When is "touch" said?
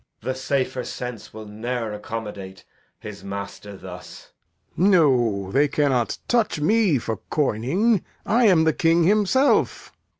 6.27-6.59